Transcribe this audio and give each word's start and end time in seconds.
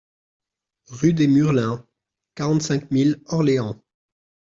Rue 0.87 1.13
des 1.13 1.27
Murlins, 1.27 1.85
quarante-cinq 2.33 2.89
mille 2.89 3.21
Orléans 3.27 3.79